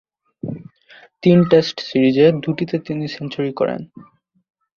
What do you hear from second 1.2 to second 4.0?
তিন টেস্ট সিরিজের দুইটিতে তিনি সেঞ্চুরি করেন।